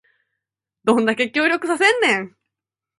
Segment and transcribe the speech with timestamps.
[0.83, 2.35] どんだけ協力させんねん